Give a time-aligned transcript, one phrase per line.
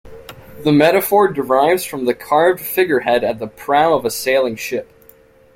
[0.63, 4.89] The metaphor derives from the carved figurehead at the prow of a sailing ship.